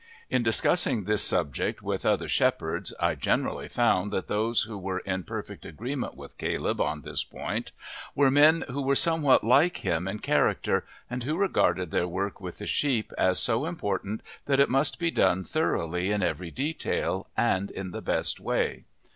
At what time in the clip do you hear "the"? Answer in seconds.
12.57-12.65, 17.91-18.01